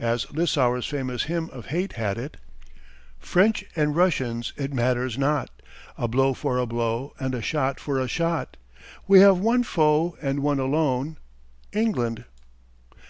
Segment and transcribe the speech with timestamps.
[0.00, 2.38] As Lissauer's famous hymn of hate had it
[3.18, 5.50] French and Russians it matters not,
[5.98, 8.56] A blow for a blow, and a shot for a shot..................................
[9.06, 11.18] We have one foe and one alone
[11.74, 12.24] England!